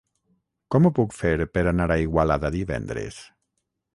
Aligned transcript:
Com 0.75 0.87
ho 0.87 0.91
puc 0.99 1.13
fer 1.17 1.33
per 1.57 1.65
anar 1.73 1.87
a 1.95 1.99
Igualada 2.05 2.53
divendres? 2.57 3.21